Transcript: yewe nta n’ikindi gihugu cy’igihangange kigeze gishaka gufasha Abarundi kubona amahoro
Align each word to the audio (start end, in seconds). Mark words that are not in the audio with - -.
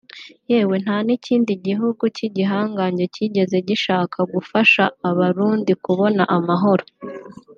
yewe 0.51 0.75
nta 0.83 0.97
n’ikindi 1.05 1.51
gihugu 1.67 2.03
cy’igihangange 2.15 3.03
kigeze 3.15 3.57
gishaka 3.67 4.19
gufasha 4.33 4.83
Abarundi 5.09 5.71
kubona 5.85 6.23
amahoro 6.37 6.85